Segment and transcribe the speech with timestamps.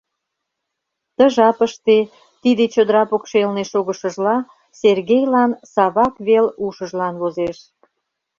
[1.15, 1.97] Ты жапыште,
[2.41, 4.35] тиде чодыра покшелне шогышыжла,
[4.79, 7.57] Сергейлан Савак вел ушыжлан возеш.